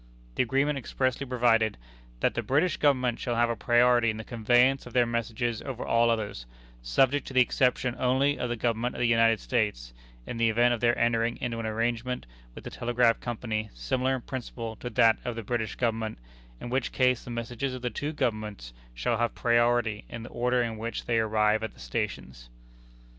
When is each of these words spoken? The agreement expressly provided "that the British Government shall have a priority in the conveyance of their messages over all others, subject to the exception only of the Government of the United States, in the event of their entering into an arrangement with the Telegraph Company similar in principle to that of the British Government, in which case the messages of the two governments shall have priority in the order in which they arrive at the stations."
The 0.33 0.41
agreement 0.41 0.79
expressly 0.79 1.27
provided 1.27 1.77
"that 2.21 2.33
the 2.33 2.41
British 2.41 2.77
Government 2.77 3.19
shall 3.19 3.35
have 3.35 3.51
a 3.51 3.55
priority 3.55 4.09
in 4.09 4.17
the 4.17 4.23
conveyance 4.23 4.87
of 4.87 4.93
their 4.93 5.05
messages 5.05 5.61
over 5.61 5.85
all 5.85 6.09
others, 6.09 6.47
subject 6.81 7.27
to 7.27 7.35
the 7.35 7.41
exception 7.41 7.95
only 7.99 8.39
of 8.39 8.49
the 8.49 8.55
Government 8.55 8.95
of 8.95 8.99
the 9.01 9.05
United 9.07 9.39
States, 9.39 9.93
in 10.25 10.37
the 10.37 10.49
event 10.49 10.73
of 10.73 10.79
their 10.79 10.97
entering 10.97 11.37
into 11.37 11.59
an 11.59 11.67
arrangement 11.67 12.25
with 12.55 12.63
the 12.63 12.71
Telegraph 12.71 13.19
Company 13.19 13.69
similar 13.75 14.15
in 14.15 14.21
principle 14.23 14.75
to 14.77 14.89
that 14.89 15.19
of 15.23 15.35
the 15.35 15.43
British 15.43 15.75
Government, 15.75 16.17
in 16.59 16.71
which 16.71 16.91
case 16.91 17.23
the 17.23 17.29
messages 17.29 17.75
of 17.75 17.83
the 17.83 17.91
two 17.91 18.11
governments 18.11 18.73
shall 18.95 19.17
have 19.19 19.35
priority 19.35 20.05
in 20.09 20.23
the 20.23 20.29
order 20.29 20.63
in 20.63 20.77
which 20.79 21.05
they 21.05 21.19
arrive 21.19 21.61
at 21.61 21.75
the 21.75 21.79
stations." 21.79 22.49